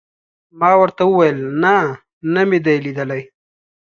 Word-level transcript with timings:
ما 0.59 0.71
ورته 0.81 1.01
وویل: 1.07 1.37
نه، 1.63 1.75
نه 2.33 2.41
مې 2.49 2.59
دي 2.65 2.75
لیدلي. 2.85 3.21